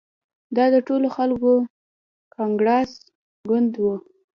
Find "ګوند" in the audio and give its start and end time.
3.49-3.71